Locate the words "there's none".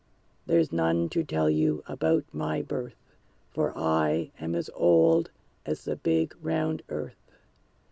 0.47-1.09